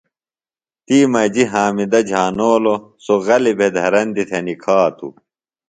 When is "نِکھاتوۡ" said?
4.47-5.13